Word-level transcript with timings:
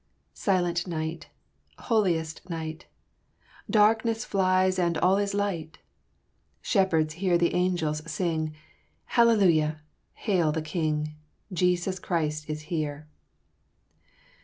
"Silent 0.33 0.87
night! 0.87 1.29
holiest 1.77 2.49
night! 2.49 2.87
Darkness 3.69 4.25
flies 4.25 4.79
and 4.79 4.97
all 4.97 5.17
is 5.17 5.35
light! 5.35 5.77
Shepherds 6.59 7.13
hear 7.13 7.37
the 7.37 7.53
angels 7.53 8.01
sing 8.11 8.55
'Hallelujah! 9.05 9.81
hail 10.13 10.51
the 10.51 10.63
King! 10.63 11.13
Jesus 11.53 11.99
Christ 11.99 12.49
is 12.49 12.61
here! 12.73 13.09